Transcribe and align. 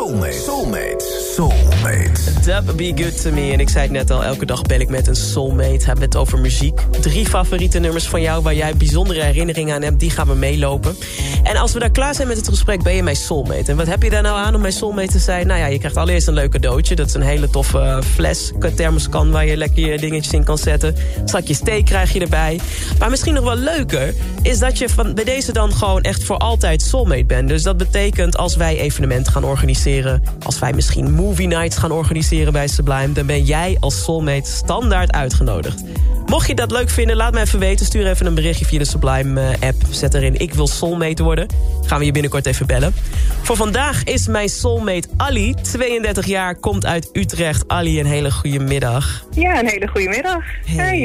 Soulmate. 0.00 0.32
Soulmate. 0.32 1.19
Soulmate. 1.40 2.40
Dub 2.44 2.76
Be 2.76 3.02
Good 3.02 3.22
To 3.22 3.30
Me. 3.30 3.52
En 3.52 3.60
ik 3.60 3.68
zei 3.68 3.82
het 3.82 3.92
net 3.92 4.10
al, 4.10 4.24
elke 4.24 4.46
dag 4.46 4.62
bel 4.62 4.80
ik 4.80 4.88
met 4.88 5.06
een 5.06 5.16
soulmate. 5.16 5.84
Hebben 5.84 6.04
het 6.04 6.16
over 6.16 6.38
muziek. 6.38 6.80
Drie 7.00 7.26
favoriete 7.26 7.78
nummers 7.78 8.06
van 8.06 8.20
jou 8.20 8.42
waar 8.42 8.54
jij 8.54 8.76
bijzondere 8.76 9.22
herinneringen 9.22 9.74
aan 9.74 9.82
hebt. 9.82 10.00
Die 10.00 10.10
gaan 10.10 10.26
we 10.26 10.34
meelopen. 10.34 10.96
En 11.42 11.56
als 11.56 11.72
we 11.72 11.78
daar 11.78 11.90
klaar 11.90 12.14
zijn 12.14 12.28
met 12.28 12.36
het 12.36 12.48
gesprek, 12.48 12.82
ben 12.82 12.94
je 12.94 13.02
mijn 13.02 13.16
soulmate. 13.16 13.70
En 13.70 13.76
wat 13.76 13.86
heb 13.86 14.02
je 14.02 14.10
daar 14.10 14.22
nou 14.22 14.38
aan 14.38 14.54
om 14.54 14.60
mijn 14.60 14.72
soulmate 14.72 15.12
te 15.12 15.18
zijn? 15.18 15.46
Nou 15.46 15.60
ja, 15.60 15.66
je 15.66 15.78
krijgt 15.78 15.96
allereerst 15.96 16.26
een 16.26 16.34
leuk 16.34 16.50
cadeautje. 16.50 16.94
Dat 16.94 17.06
is 17.06 17.14
een 17.14 17.22
hele 17.22 17.50
toffe 17.50 17.78
uh, 17.78 18.00
fles, 18.00 18.52
thermoskan... 18.76 19.30
waar 19.30 19.46
je 19.46 19.56
lekker 19.56 19.92
je 19.92 19.98
dingetjes 19.98 20.32
in 20.32 20.44
kan 20.44 20.58
zetten. 20.58 20.96
Zakje 21.24 21.54
steek 21.54 21.84
krijg 21.84 22.12
je 22.12 22.20
erbij. 22.20 22.60
Maar 22.98 23.10
misschien 23.10 23.34
nog 23.34 23.44
wel 23.44 23.56
leuker... 23.56 24.14
is 24.42 24.58
dat 24.58 24.78
je 24.78 24.88
van, 24.88 25.14
bij 25.14 25.24
deze 25.24 25.52
dan 25.52 25.72
gewoon 25.72 26.02
echt 26.02 26.24
voor 26.24 26.36
altijd 26.36 26.82
soulmate 26.82 27.24
bent. 27.24 27.48
Dus 27.48 27.62
dat 27.62 27.76
betekent 27.76 28.36
als 28.36 28.56
wij 28.56 28.78
evenementen 28.78 29.32
gaan 29.32 29.44
organiseren... 29.44 30.22
als 30.42 30.58
wij 30.58 30.72
misschien 30.72 31.10
movie 31.30 31.46
nights 31.46 31.76
gaan 31.76 31.92
organiseren 31.92 32.52
bij 32.52 32.68
Sublime... 32.68 33.12
dan 33.12 33.26
ben 33.26 33.44
jij 33.44 33.76
als 33.80 34.04
soulmate 34.04 34.50
standaard 34.50 35.12
uitgenodigd. 35.12 35.82
Mocht 36.26 36.46
je 36.46 36.54
dat 36.54 36.70
leuk 36.70 36.90
vinden, 36.90 37.16
laat 37.16 37.32
me 37.32 37.40
even 37.40 37.58
weten. 37.58 37.86
Stuur 37.86 38.06
even 38.06 38.26
een 38.26 38.34
berichtje 38.34 38.64
via 38.64 38.78
de 38.78 38.84
Sublime-app. 38.84 39.76
Zet 39.90 40.14
erin, 40.14 40.38
ik 40.38 40.54
wil 40.54 40.66
soulmate 40.66 41.22
worden. 41.22 41.46
Gaan 41.82 41.98
we 41.98 42.04
je 42.04 42.12
binnenkort 42.12 42.46
even 42.46 42.66
bellen. 42.66 42.94
Voor 43.42 43.56
vandaag 43.56 44.04
is 44.04 44.26
mijn 44.26 44.48
soulmate 44.48 45.08
Ali. 45.16 45.54
32 45.54 46.26
jaar, 46.26 46.54
komt 46.54 46.86
uit 46.86 47.08
Utrecht. 47.12 47.68
Ali, 47.68 48.00
een 48.00 48.06
hele 48.06 48.30
goede 48.30 48.58
middag. 48.58 49.24
Ja, 49.34 49.58
een 49.58 49.68
hele 49.68 49.88
goede 49.88 50.08
middag. 50.08 50.42
Hey. 50.64 50.98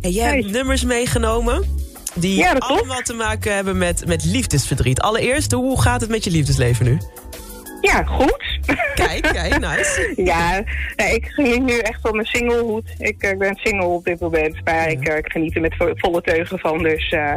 hey. 0.00 0.10
jij 0.10 0.28
Hey. 0.28 0.36
hebt 0.36 0.50
nummers 0.50 0.84
meegenomen... 0.84 1.64
die 2.14 2.36
Ja, 2.36 2.52
allemaal 2.52 3.02
te 3.02 3.14
maken 3.14 3.54
hebben 3.54 3.78
met, 3.78 4.06
met 4.06 4.24
liefdesverdriet. 4.24 5.00
Allereerst, 5.00 5.52
hoe 5.52 5.80
gaat 5.80 6.00
het 6.00 6.10
met 6.10 6.24
je 6.24 6.30
liefdesleven 6.30 6.84
nu? 6.84 6.98
Ja, 7.80 8.02
goed. 8.02 8.51
Kijk, 8.94 9.22
kijk, 9.22 9.58
nice. 9.58 10.12
ja, 10.24 10.62
nee, 10.96 11.14
ik 11.14 11.26
geniet 11.26 11.62
nu 11.62 11.78
echt 11.78 12.00
van 12.02 12.14
mijn 12.14 12.26
singlehoed. 12.26 12.94
Ik 12.98 13.22
eh, 13.22 13.38
ben 13.38 13.54
single 13.62 13.86
op 13.86 14.04
dit 14.04 14.20
moment, 14.20 14.56
maar 14.64 14.88
ik, 14.90 15.08
eh, 15.08 15.16
ik 15.16 15.32
geniet 15.32 15.54
er 15.54 15.60
met 15.60 15.74
vo- 15.76 15.92
volle 15.94 16.20
teugen 16.20 16.58
van. 16.58 16.78
Dus, 16.82 17.08
eh, 17.10 17.34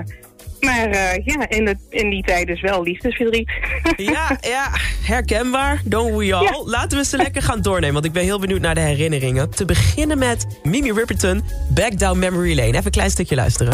maar 0.59 0.89
ja, 1.23 1.49
in, 1.49 1.65
de, 1.65 1.75
in 1.89 2.09
die 2.09 2.23
tijd 2.23 2.47
dus 2.47 2.61
wel 2.61 2.83
liefdesverdriet. 2.83 3.51
Ja, 3.95 4.37
ja, 4.41 4.69
herkenbaar. 5.03 5.81
Don't 5.85 6.15
we 6.17 6.33
all. 6.33 6.43
Ja. 6.43 6.61
Laten 6.65 6.97
we 6.97 7.05
ze 7.05 7.17
lekker 7.17 7.41
gaan 7.41 7.61
doornemen, 7.61 7.93
want 7.93 8.05
ik 8.05 8.11
ben 8.11 8.23
heel 8.23 8.39
benieuwd 8.39 8.61
naar 8.61 8.75
de 8.75 8.81
herinneringen. 8.81 9.49
Te 9.49 9.65
beginnen 9.65 10.17
met 10.17 10.59
Mimi 10.63 10.91
Ripperton, 10.91 11.43
Back 11.69 11.99
Down 11.99 12.19
Memory 12.19 12.55
Lane. 12.55 12.67
Even 12.67 12.85
een 12.85 12.91
klein 12.91 13.09
stukje 13.09 13.35
luisteren. 13.35 13.73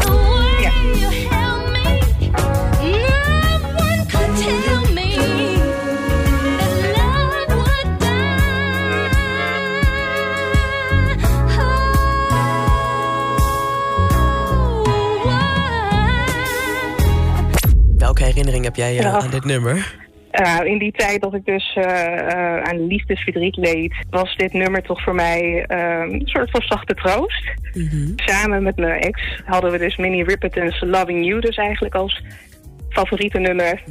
Ja. 0.61 0.71
Herinnering 18.45 18.63
heb 18.63 18.75
jij 18.75 18.99
eh, 18.99 19.15
aan 19.15 19.31
dit 19.31 19.45
nummer? 19.45 19.99
Uh, 20.31 20.59
in 20.63 20.77
die 20.77 20.91
tijd 20.91 21.21
dat 21.21 21.33
ik 21.33 21.45
dus 21.45 21.73
eh, 21.75 22.61
aan 22.61 22.87
liefdesverdriet 22.87 23.55
leed, 23.55 23.93
was 24.09 24.35
dit 24.35 24.53
nummer 24.53 24.81
toch 24.81 25.03
voor 25.03 25.15
mij 25.15 25.65
eh, 25.67 26.13
een 26.13 26.21
soort 26.23 26.51
van 26.51 26.61
zachte 26.61 26.93
troost. 26.93 27.51
Samen 28.15 28.63
met 28.63 28.75
mijn 28.75 28.99
ex 28.99 29.41
hadden 29.45 29.71
we 29.71 29.77
dus 29.77 29.97
Minnie 29.97 30.23
Riperton's 30.23 30.81
Loving 30.81 31.25
You 31.25 31.41
dus 31.41 31.55
eigenlijk 31.55 31.95
als 31.95 32.23
favoriete 32.89 33.39
nummer. 33.39 33.83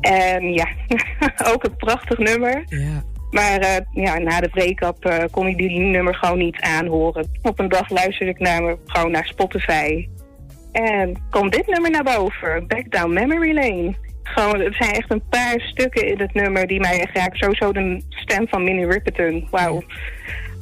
En 0.00 0.52
ja, 0.52 0.68
ook 1.52 1.64
een 1.64 1.76
prachtig 1.76 2.18
nummer. 2.18 2.64
Maar 3.30 3.80
ja, 3.92 4.18
na 4.18 4.40
de 4.40 4.48
break-up 4.48 5.28
kon 5.30 5.46
ik 5.46 5.56
die 5.56 5.80
nummer 5.80 6.14
gewoon 6.14 6.38
niet 6.38 6.60
aanhoren. 6.60 7.28
Op 7.42 7.58
een 7.58 7.68
dag 7.68 7.90
luisterde 7.90 8.32
ik 8.32 8.38
naar 8.38 8.62
me, 8.62 8.78
gewoon 8.86 9.10
naar 9.10 9.26
Spotify. 9.26 10.08
En 10.76 11.16
kwam 11.30 11.50
dit 11.50 11.66
nummer 11.66 11.90
naar 11.90 12.02
boven. 12.02 12.66
Back 12.66 12.90
Down 12.90 13.12
Memory 13.12 13.54
Lane. 13.54 13.94
Gewoon, 14.22 14.60
er 14.60 14.74
zijn 14.74 14.90
echt 14.90 15.10
een 15.10 15.28
paar 15.30 15.60
stukken 15.60 16.06
in 16.06 16.18
het 16.18 16.34
nummer 16.34 16.66
die 16.66 16.80
mij 16.80 17.00
echt 17.00 17.16
raken. 17.16 17.38
Sowieso 17.38 17.72
de 17.72 18.02
stem 18.08 18.48
van 18.48 18.64
Minnie 18.64 18.86
Riperton. 18.86 19.48
Wauw. 19.50 19.82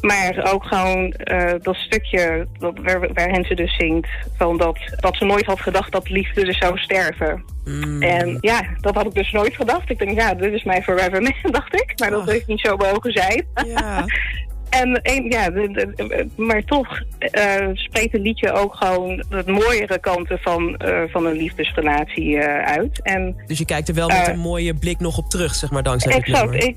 Maar 0.00 0.52
ook 0.52 0.64
gewoon 0.64 1.12
eh, 1.12 1.52
dat 1.62 1.74
stukje 1.74 2.46
dat, 2.58 2.78
waar, 2.82 3.12
waarin 3.12 3.44
ze 3.44 3.54
dus 3.54 3.76
zingt. 3.76 4.08
Van 4.36 4.56
dat, 4.56 4.78
dat 4.96 5.16
ze 5.16 5.24
nooit 5.24 5.46
had 5.46 5.60
gedacht 5.60 5.92
dat 5.92 6.08
liefde 6.08 6.44
dus 6.44 6.58
zou 6.58 6.78
sterven. 6.78 7.44
Mm. 7.64 8.02
En 8.02 8.38
ja, 8.40 8.62
dat 8.80 8.94
had 8.94 9.06
ik 9.06 9.14
dus 9.14 9.32
nooit 9.32 9.56
gedacht. 9.56 9.90
Ik 9.90 9.98
denk, 9.98 10.18
ja, 10.18 10.34
dit 10.34 10.52
is 10.52 10.64
mijn 10.64 10.82
forever 10.82 11.22
man, 11.22 11.52
dacht 11.60 11.74
ik. 11.74 11.92
Maar 12.00 12.10
dat 12.10 12.20
Ach. 12.20 12.26
heb 12.26 12.36
ik 12.36 12.46
niet 12.46 12.60
zo 12.60 12.76
mogen 12.76 13.12
zijn. 13.12 13.46
Ja. 13.66 14.04
En 14.80 14.98
een, 15.02 15.24
ja, 15.30 15.50
de- 15.50 15.70
de- 15.70 16.26
maar 16.36 16.64
toch 16.64 17.00
eh, 17.18 17.68
spreekt 17.72 18.12
het 18.12 18.20
liedje 18.22 18.52
ook 18.52 18.74
gewoon 18.74 19.24
de 19.28 19.42
mooiere 19.46 19.98
kanten 19.98 20.38
van, 20.38 20.76
eh, 20.76 21.02
van 21.10 21.26
een 21.26 21.36
liefdesrelatie 21.36 22.38
eh, 22.38 22.72
uit. 22.76 23.02
En 23.02 23.36
Dus 23.46 23.58
je 23.58 23.64
kijkt 23.64 23.88
er 23.88 23.94
wel 23.94 24.08
met 24.08 24.28
een 24.28 24.38
mooie 24.38 24.74
blik 24.74 25.00
nog 25.00 25.18
op 25.18 25.30
terug, 25.30 25.54
zeg 25.54 25.70
maar, 25.70 25.82
dankzij 25.82 26.12
dit 26.12 26.20
exact, 26.22 26.50
nummer. 26.50 26.64
ik, 26.68 26.76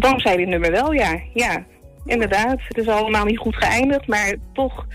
dankzij 0.00 0.36
dit 0.36 0.48
nummer 0.48 0.70
wel, 0.70 0.92
ja. 0.92 1.20
Ja, 1.34 1.64
inderdaad. 2.06 2.58
Het 2.68 2.76
is 2.78 2.88
allemaal 2.88 3.24
niet 3.24 3.38
goed 3.38 3.56
geëindigd, 3.56 4.06
maar 4.06 4.34
toch 4.52 4.86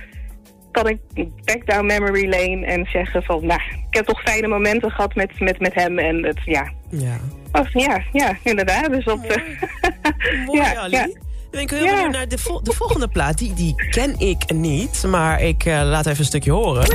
kan 0.71 0.87
ik 0.89 0.99
back 1.45 1.65
down 1.67 1.85
memory 1.85 2.29
lane 2.29 2.65
en 2.65 2.85
zeggen 2.91 3.23
van, 3.23 3.45
nou, 3.45 3.61
ik 3.89 3.95
heb 3.95 4.05
toch 4.05 4.21
fijne 4.21 4.47
momenten 4.47 4.91
gehad 4.91 5.15
met, 5.15 5.39
met, 5.39 5.59
met 5.59 5.73
hem. 5.73 5.99
En 5.99 6.23
het, 6.25 6.39
ja, 6.45 6.71
Ja. 6.89 7.17
oh, 7.51 7.65
ja, 7.73 8.01
ja, 8.11 8.37
inderdaad. 8.43 8.89
Dus 8.91 9.05
dat, 9.05 9.17
Mooi, 10.45 10.59
ja, 10.61 10.75
Ali. 10.75 10.95
ja. 10.95 11.07
Ben 11.57 11.65
ik 11.65 11.71
heel 11.71 11.83
Ja. 11.83 11.93
benieuwd 11.93 12.11
naar 12.11 12.27
de, 12.27 12.37
vol- 12.37 12.63
de 12.63 12.73
volgende 12.73 13.07
plaat. 13.07 13.37
Die, 13.37 13.53
die 13.53 13.75
ken 13.89 14.19
ik 14.19 14.51
niet, 14.53 15.03
maar 15.07 15.41
ik 15.41 15.65
eh, 15.65 15.81
laat 15.83 16.05
even 16.05 16.19
een 16.19 16.25
stukje 16.25 16.51
horen. 16.51 16.87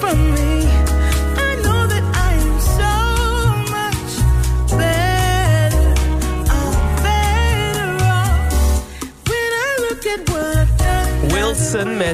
When 0.00 0.47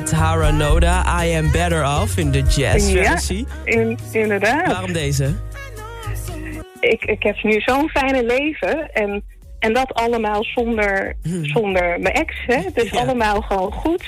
met 0.00 0.10
Hara 0.12 0.50
Noda, 0.50 1.24
I 1.24 1.36
Am 1.36 1.50
Better 1.50 1.84
Off 1.84 2.16
in 2.18 2.30
de 2.30 2.42
jazzversie. 2.42 3.46
ja, 3.64 3.72
in, 3.72 3.98
inderdaad. 4.12 4.66
Waarom 4.66 4.92
deze? 4.92 5.34
ik, 6.80 7.04
ik 7.04 7.22
heb 7.22 7.42
nu 7.42 7.60
zo'n 7.60 7.88
fijne 7.88 8.24
leven. 8.24 8.92
En, 8.92 9.22
en 9.58 9.72
dat 9.72 9.94
allemaal 9.94 10.44
zonder, 10.44 11.14
zonder 11.42 12.00
mijn 12.00 12.14
ex. 12.14 12.34
Hè? 12.46 12.54
Het 12.56 12.76
is 12.76 12.88
Hmm. 12.90 12.98
Ja. 12.98 13.04
allemaal 13.04 13.40
gewoon 13.40 13.72
goed. 13.72 14.04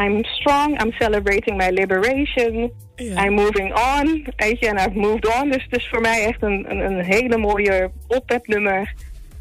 I'm 0.00 0.24
strong. 0.24 0.82
I'm 0.82 0.92
celebrating 0.92 1.56
my 1.56 1.68
liberation. 1.70 2.72
Ja. 2.96 3.24
I'm 3.24 3.32
moving 3.34 3.74
on. 3.74 4.26
Weet 4.36 4.58
je, 4.60 4.68
en 4.68 4.76
I've 4.76 4.98
moved 4.98 5.40
on. 5.42 5.50
Dus 5.50 5.62
het 5.70 5.80
is 5.80 5.88
voor 5.88 6.00
mij 6.00 6.24
echt 6.26 6.42
een, 6.42 6.66
een, 6.68 6.80
een 6.80 7.04
hele 7.04 7.36
mooie 7.36 7.90
oppepnummer. 8.06 8.94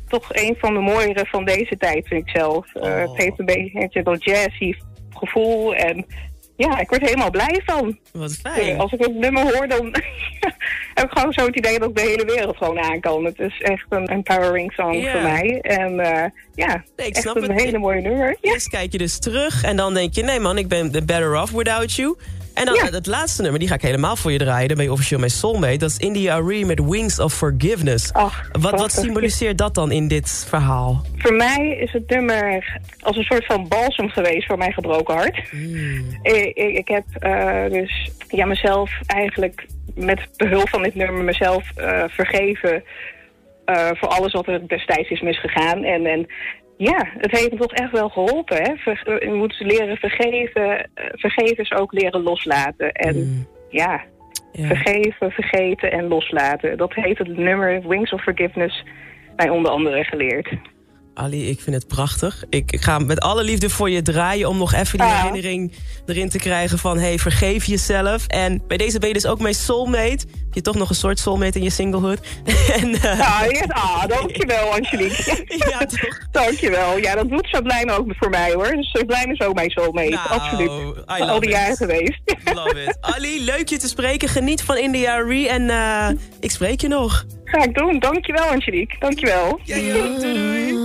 Toch 0.07 0.27
een 0.29 0.55
van 0.59 0.73
de 0.73 0.79
mooiere 0.79 1.25
van 1.25 1.45
deze 1.45 1.77
tijd, 1.77 2.07
vind 2.07 2.27
ik 2.27 2.35
zelf. 2.37 2.75
Eh, 2.75 2.81
Oh. 2.81 2.99
het 3.01 3.17
heeft 3.23 3.39
een 3.39 3.45
beetje 3.45 4.17
jazzy 4.19 4.73
gevoel. 5.17 5.75
En 5.75 6.05
ja, 6.57 6.79
ik 6.79 6.89
word 6.89 7.01
er 7.01 7.07
helemaal 7.07 7.29
blij 7.31 7.61
van. 7.65 7.97
Wat 8.13 8.39
Eh, 8.43 8.53
fijn. 8.53 8.79
Als 8.79 8.91
ik 8.91 8.99
het 8.99 9.15
nummer 9.15 9.43
hoor, 9.55 9.67
dan 9.67 9.85
heb 10.93 11.05
ik 11.05 11.17
gewoon 11.17 11.33
zo 11.33 11.45
het 11.45 11.55
idee 11.55 11.79
dat 11.79 11.89
ik 11.89 11.95
de 11.95 12.01
hele 12.01 12.25
wereld 12.25 12.57
gewoon 12.57 12.79
aan 12.79 12.99
kan. 12.99 13.25
Het 13.25 13.39
is 13.39 13.61
echt 13.61 13.85
een 13.89 14.07
empowering 14.07 14.71
song 14.73 14.93
Ja. 14.93 15.11
voor 15.11 15.21
mij. 15.21 15.59
En 15.61 15.99
eh, 15.99 16.29
ja, 16.55 16.83
Nee, 16.95 17.07
ik 17.07 17.13
echt 17.13 17.21
snap 17.21 17.35
een 17.35 17.41
het. 17.51 17.61
hele 17.61 17.77
mooie 17.77 18.01
nummer. 18.01 18.27
Ja. 18.41 18.51
Eerst 18.51 18.67
kijk 18.69 18.91
je 18.91 18.97
dus 18.97 19.19
terug 19.19 19.63
en 19.63 19.75
dan 19.75 19.93
denk 19.93 20.13
je... 20.13 20.23
nee 20.23 20.39
man, 20.39 20.57
ik 20.57 20.67
ben 20.67 20.91
better 20.91 21.41
off 21.41 21.51
without 21.51 21.93
you. 21.93 22.15
En 22.55 22.65
dan 22.65 22.73
Ja. 22.75 22.85
het 22.89 23.05
laatste 23.05 23.41
nummer, 23.41 23.59
die 23.59 23.69
ga 23.69 23.75
ik 23.75 23.81
helemaal 23.81 24.15
voor 24.15 24.31
je 24.31 24.37
draaien. 24.37 24.67
Dan 24.67 24.77
ben 24.77 24.85
je 24.85 24.91
officieel 24.91 25.19
mijn 25.19 25.31
soulmate. 25.31 25.77
Dat 25.77 25.89
is 25.89 25.97
India 25.97 26.35
Arie 26.35 26.65
met 26.65 26.79
Wings 26.85 27.19
of 27.19 27.33
Forgiveness. 27.33 28.13
Ach, 28.13 28.49
wat, 28.51 28.79
wat 28.79 28.91
symboliseert 28.91 29.57
dat 29.57 29.73
dan 29.73 29.91
in 29.91 30.07
dit 30.07 30.45
verhaal? 30.49 31.01
Voor 31.17 31.33
mij 31.33 31.77
is 31.79 31.91
het 31.91 32.09
nummer 32.09 32.79
als 32.99 33.17
een 33.17 33.23
soort 33.23 33.45
van 33.45 33.67
balsem 33.67 34.09
geweest 34.09 34.45
voor 34.45 34.57
mijn 34.57 34.73
gebroken 34.73 35.15
hart. 35.15 35.37
Ik, 36.21 36.55
ik, 36.55 36.77
ik 36.77 36.87
heb 36.87 37.03
eh, 37.19 37.63
dus 37.69 38.11
ja, 38.27 38.45
mezelf 38.45 38.91
eigenlijk 39.05 39.65
met 39.95 40.19
behulp 40.37 40.69
van 40.69 40.83
dit 40.83 40.95
nummer 40.95 41.23
mezelf 41.23 41.63
eh, 41.75 42.03
vergeven 42.07 42.83
eh, 43.65 43.89
voor 43.93 44.07
alles 44.07 44.33
wat 44.33 44.47
er 44.47 44.67
destijds 44.67 45.09
is 45.09 45.21
misgegaan. 45.21 45.83
En, 45.83 46.05
en 46.05 46.27
ja, 46.77 47.07
het 47.17 47.31
heeft 47.31 47.51
me 47.51 47.57
toch 47.57 47.73
echt 47.73 47.91
wel 47.91 48.09
geholpen. 48.09 48.57
Hè? 48.63 48.75
Ver- 48.75 49.25
je 49.27 49.33
moet 49.33 49.55
leren 49.59 49.97
vergeven. 49.97 50.77
eh, 50.79 51.05
vergeven 51.11 51.57
is 51.63 51.71
ook 51.73 51.91
leren 51.93 52.21
loslaten. 52.23 52.91
En 52.91 53.47
ja, 53.69 54.01
Ja. 54.51 54.67
vergeven, 54.67 55.31
vergeten 55.31 55.91
en 55.91 56.07
loslaten. 56.07 56.77
Dat 56.77 56.93
heeft 56.93 57.17
het 57.17 57.37
nummer 57.37 57.87
Wings 57.87 58.11
of 58.13 58.21
Forgiveness 58.23 58.83
mij 59.35 59.49
onder 59.49 59.71
andere 59.71 60.03
geleerd. 60.03 60.49
Ali, 61.15 61.49
ik 61.49 61.61
vind 61.61 61.75
het 61.75 61.87
prachtig. 61.87 62.43
Ik, 62.49 62.77
ga 62.79 62.99
met 62.99 63.19
alle 63.19 63.43
liefde 63.43 63.69
voor 63.69 63.89
je 63.89 64.01
draaien 64.01 64.49
om 64.49 64.57
nog 64.57 64.73
even 64.73 64.97
die 64.97 65.07
herinnering 65.07 65.71
erin 66.05 66.29
te 66.29 66.37
krijgen 66.37 66.77
van 66.77 66.97
hey, 66.97 67.19
vergeef 67.19 67.65
jezelf. 67.65 68.27
En 68.27 68.61
bij 68.67 68.77
deze 68.77 68.99
ben 68.99 69.07
je 69.07 69.13
dus 69.13 69.25
ook 69.25 69.39
mijn 69.39 69.53
soulmate. 69.53 70.25
Heb 70.29 70.53
je 70.53 70.61
toch 70.61 70.75
nog 70.75 70.89
een 70.89 70.95
soort 70.95 71.19
soulmate 71.19 71.57
in 71.57 71.63
je 71.63 71.69
singlehood. 71.69 72.19
en, 72.79 72.89
uh... 72.89 73.01
ja, 73.01 73.43
ja, 73.43 73.65
ah, 73.67 74.05
dankjewel 74.07 74.73
Angelique. 74.73 75.45
ja, 75.69 75.85
toch? 75.85 76.19
dankjewel. 76.31 76.97
Ja, 76.97 77.15
dat 77.15 77.29
doet 77.29 77.47
Sabline 77.47 77.91
ook 77.91 78.07
voor 78.09 78.29
mij 78.29 78.53
hoor. 78.53 78.71
Dus 78.75 78.91
eh, 78.91 79.05
blij 79.05 79.23
is 79.23 79.39
ook 79.39 79.53
mijn 79.53 79.69
soulmate, 79.69 80.09
nou, 80.09 80.29
absoluut. 80.29 80.69
Al 81.05 81.39
die 81.39 81.49
jaren 81.49 81.77
geweest. 81.77 82.21
love 82.53 82.83
it. 82.83 82.97
Ali, 83.15 83.43
leuk 83.43 83.69
je 83.69 83.77
te 83.77 83.87
spreken. 83.87 84.29
Geniet 84.29 84.61
van 84.61 84.77
India 84.77 85.17
Re 85.17 85.47
en 85.47 85.69
eh, 85.69 86.09
ik 86.39 86.51
spreek 86.51 86.81
je 86.81 86.87
nog. 86.87 87.25
Ga 87.43 87.63
ik 87.63 87.77
doen. 87.77 87.99
Dankjewel 87.99 88.45
Angelique. 88.45 88.95
Dankjewel. 88.99 89.59
Ja, 89.63 89.81
wel. 89.81 90.19
Doei. 90.19 90.33
doei. 90.33 90.84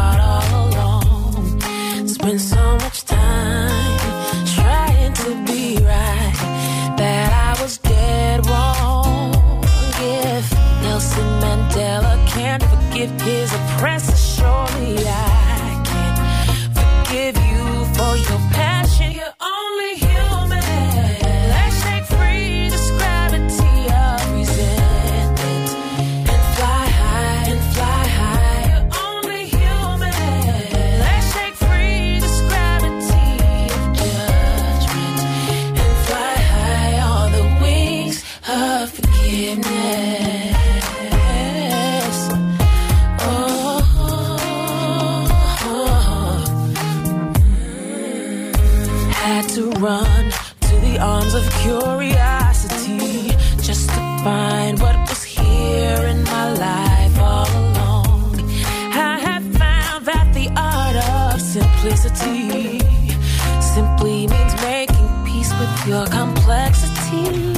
When 2.23 2.37
so 2.37 2.77
much 2.77 3.00
simply 63.61 64.27
means 64.27 64.53
making 64.61 65.09
peace 65.25 65.51
with 65.59 65.87
your 65.87 66.05
complexity. 66.07 67.53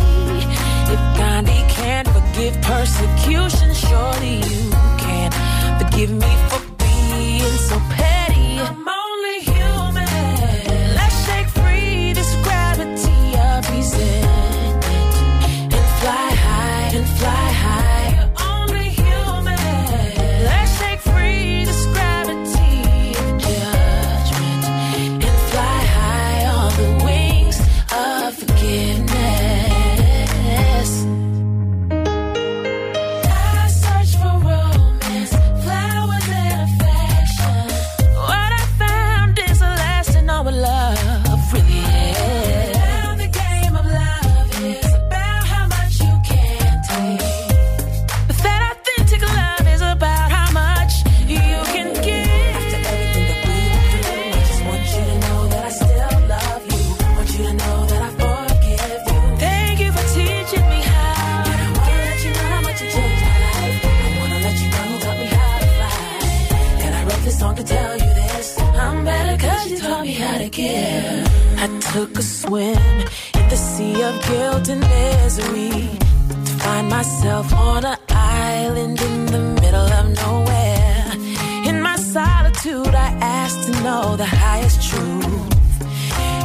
If 0.94 1.00
Gandhi 1.18 1.62
can't 1.70 2.08
forgive 2.08 2.62
persecution, 2.62 3.74
surely 3.74 4.36
you 4.38 4.70
can 4.98 5.32
forgive 5.80 6.12
me 6.12 6.32
for 6.50 6.62
being 6.78 7.58
so. 7.68 7.93
swim 72.44 72.78
in 73.40 73.46
the 73.50 73.56
sea 73.56 74.02
of 74.04 74.14
guilt 74.28 74.68
and 74.68 74.82
misery. 74.82 75.98
To 76.48 76.54
find 76.66 76.90
myself 76.90 77.54
on 77.54 77.86
an 77.86 77.98
island 78.10 79.02
in 79.02 79.26
the 79.36 79.44
middle 79.62 79.90
of 80.00 80.06
nowhere. 80.24 81.06
In 81.70 81.82
my 81.82 81.96
solitude, 81.96 82.94
I 83.08 83.10
asked 83.40 83.64
to 83.68 83.74
know 83.86 84.18
the 84.18 84.26
highest 84.26 84.80
truth. 84.90 85.54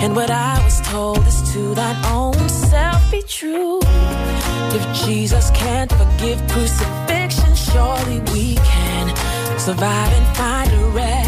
And 0.03 0.15
what 0.15 0.31
I 0.31 0.55
was 0.65 0.81
told 0.93 1.23
is 1.27 1.39
to 1.53 1.75
thine 1.75 2.01
own 2.17 2.49
self 2.49 3.11
be 3.11 3.23
true. 3.23 3.81
If 4.79 4.85
Jesus 5.05 5.51
can't 5.51 5.91
forgive 6.01 6.39
crucifixion, 6.53 7.53
surely 7.69 8.19
we 8.33 8.55
can 8.55 9.05
survive 9.59 10.13
and 10.19 10.27
find 10.37 10.71
a 10.81 10.85
rest. 11.01 11.28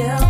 still 0.00 0.29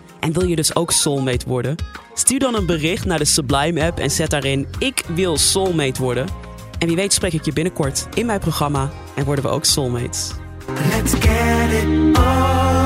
En 0.21 0.33
wil 0.33 0.47
je 0.47 0.55
dus 0.55 0.75
ook 0.75 0.91
soulmate 0.91 1.47
worden? 1.47 1.75
Stuur 2.13 2.39
dan 2.39 2.55
een 2.55 2.65
bericht 2.65 3.05
naar 3.05 3.17
de 3.17 3.25
Sublime 3.25 3.83
app 3.83 3.99
en 3.99 4.11
zet 4.11 4.29
daarin 4.29 4.67
ik 4.79 5.03
wil 5.15 5.37
soulmate 5.37 6.01
worden. 6.01 6.27
En 6.79 6.87
wie 6.87 6.95
weet 6.95 7.13
spreek 7.13 7.33
ik 7.33 7.45
je 7.45 7.53
binnenkort 7.53 8.07
in 8.13 8.25
mijn 8.25 8.39
programma 8.39 8.91
en 9.15 9.25
worden 9.25 9.43
we 9.43 9.49
ook 9.49 9.65
soulmates. 9.65 10.31
Let's 10.67 11.13
get 11.13 11.83
it. 11.83 12.80